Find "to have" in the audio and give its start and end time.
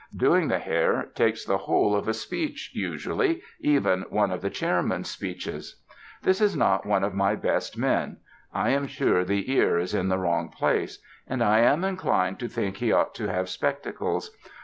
13.13-13.47